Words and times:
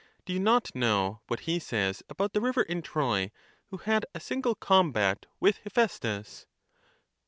Do 0.25 0.33
you 0.33 0.39
not 0.39 0.73
know 0.73 1.19
what 1.27 1.41
he 1.41 1.59
says 1.59 2.01
about 2.09 2.33
the 2.33 2.41
river 2.41 2.63
in 2.63 2.81
Troy 2.81 3.29
who 3.67 3.77
had 3.77 4.03
a 4.15 4.19
single 4.19 4.55
combat 4.55 5.27
with 5.39 5.57
Hephaestus? 5.57 6.47